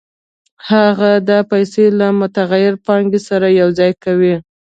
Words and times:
هغه 0.69 1.11
دا 1.29 1.39
پیسې 1.51 1.85
له 1.99 2.07
متغیرې 2.19 2.81
پانګې 2.85 3.19
سره 3.27 3.47
یوځای 3.61 3.91
کوي 4.03 4.35